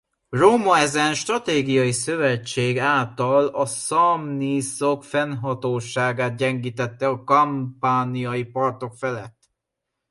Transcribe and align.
Róma 0.29 0.77
ezen 0.77 1.13
stratégiai 1.13 1.91
szövetség 1.91 2.79
által 2.79 3.47
a 3.47 3.65
szamniszok 3.65 5.03
fennhatóságát 5.03 6.35
gyengítette 6.37 7.07
a 7.09 7.19
campaniai 7.23 8.43
partok 8.45 8.93
felett. 8.93 9.49